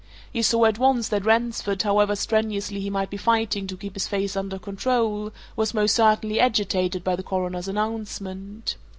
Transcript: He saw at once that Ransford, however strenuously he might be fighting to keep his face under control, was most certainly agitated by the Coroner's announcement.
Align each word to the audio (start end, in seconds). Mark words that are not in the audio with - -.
He 0.33 0.41
saw 0.41 0.65
at 0.65 0.79
once 0.79 1.09
that 1.09 1.25
Ransford, 1.25 1.83
however 1.83 2.15
strenuously 2.15 2.79
he 2.79 2.89
might 2.89 3.11
be 3.11 3.17
fighting 3.17 3.67
to 3.67 3.77
keep 3.77 3.93
his 3.93 4.07
face 4.07 4.35
under 4.35 4.57
control, 4.57 5.31
was 5.55 5.75
most 5.75 5.93
certainly 5.93 6.39
agitated 6.39 7.03
by 7.03 7.15
the 7.15 7.21
Coroner's 7.21 7.67
announcement. 7.67 8.77